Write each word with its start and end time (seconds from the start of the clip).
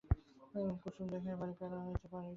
কুমুদকে 0.51 0.89
সে 1.23 1.31
বাড়ির 1.39 1.55
বেড়া 1.59 1.69
পার 1.71 1.85
হইতে 1.85 2.05
দিল 2.05 2.13
না। 2.15 2.29